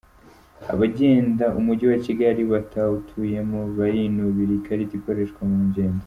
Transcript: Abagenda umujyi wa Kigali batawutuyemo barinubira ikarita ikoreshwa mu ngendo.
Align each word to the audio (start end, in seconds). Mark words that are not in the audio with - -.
Abagenda 0.73 1.45
umujyi 1.59 1.85
wa 1.91 1.97
Kigali 2.05 2.41
batawutuyemo 2.51 3.59
barinubira 3.77 4.51
ikarita 4.59 4.93
ikoreshwa 4.99 5.41
mu 5.51 5.59
ngendo. 5.69 5.99